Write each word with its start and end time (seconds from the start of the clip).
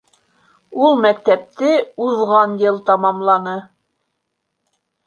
Ул 0.85 0.97
мәктәпте 1.03 1.69
уҙған 2.07 2.59
йыл 2.65 2.83
тамамланы 2.89 3.57